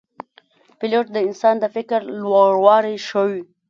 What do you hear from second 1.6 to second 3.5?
فکر لوړوالی ښيي.